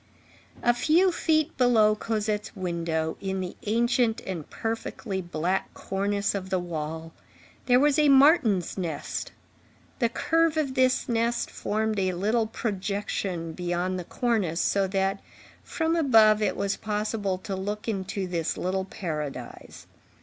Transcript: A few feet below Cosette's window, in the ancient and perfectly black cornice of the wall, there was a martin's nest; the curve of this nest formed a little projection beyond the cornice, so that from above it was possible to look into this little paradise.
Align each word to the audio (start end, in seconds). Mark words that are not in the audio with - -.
A 0.63 0.73
few 0.73 1.11
feet 1.11 1.55
below 1.59 1.93
Cosette's 1.93 2.55
window, 2.55 3.17
in 3.21 3.39
the 3.39 3.55
ancient 3.67 4.19
and 4.25 4.49
perfectly 4.49 5.21
black 5.21 5.71
cornice 5.75 6.33
of 6.33 6.49
the 6.49 6.57
wall, 6.57 7.13
there 7.67 7.79
was 7.79 7.99
a 7.99 8.09
martin's 8.09 8.79
nest; 8.79 9.31
the 9.99 10.09
curve 10.09 10.57
of 10.57 10.73
this 10.73 11.07
nest 11.07 11.51
formed 11.51 11.99
a 11.99 12.13
little 12.13 12.47
projection 12.47 13.53
beyond 13.53 13.99
the 13.99 14.03
cornice, 14.03 14.59
so 14.59 14.87
that 14.87 15.21
from 15.63 15.95
above 15.95 16.41
it 16.41 16.57
was 16.57 16.77
possible 16.77 17.37
to 17.37 17.55
look 17.55 17.87
into 17.87 18.25
this 18.25 18.57
little 18.57 18.85
paradise. 18.85 19.85